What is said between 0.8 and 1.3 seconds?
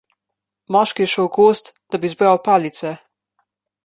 je šel